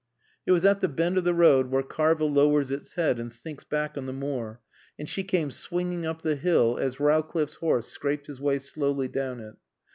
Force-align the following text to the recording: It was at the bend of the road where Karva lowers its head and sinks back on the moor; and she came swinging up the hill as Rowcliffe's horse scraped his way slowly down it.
It 0.47 0.51
was 0.51 0.65
at 0.65 0.79
the 0.79 0.87
bend 0.87 1.19
of 1.19 1.25
the 1.25 1.33
road 1.35 1.67
where 1.67 1.83
Karva 1.83 2.25
lowers 2.25 2.71
its 2.71 2.93
head 2.93 3.19
and 3.19 3.31
sinks 3.31 3.63
back 3.65 3.99
on 3.99 4.07
the 4.07 4.11
moor; 4.13 4.59
and 4.97 5.07
she 5.07 5.23
came 5.23 5.51
swinging 5.51 6.07
up 6.07 6.23
the 6.23 6.35
hill 6.35 6.79
as 6.79 6.99
Rowcliffe's 6.99 7.57
horse 7.57 7.85
scraped 7.85 8.25
his 8.25 8.41
way 8.41 8.57
slowly 8.57 9.07
down 9.09 9.39
it. 9.41 9.57